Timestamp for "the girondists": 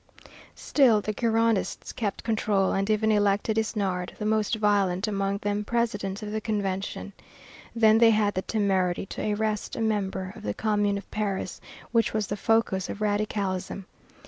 0.99-1.93